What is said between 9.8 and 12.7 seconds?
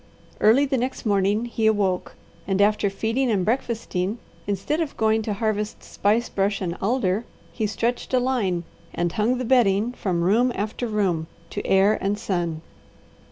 from room after room to air and sun.